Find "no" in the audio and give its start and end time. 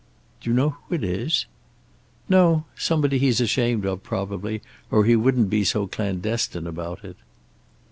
2.27-2.65